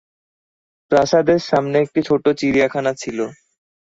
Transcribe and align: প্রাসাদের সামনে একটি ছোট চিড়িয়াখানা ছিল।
প্রাসাদের 0.91 1.39
সামনে 1.49 1.77
একটি 1.79 1.99
ছোট 2.09 2.23
চিড়িয়াখানা 2.39 2.91
ছিল। 2.93 3.19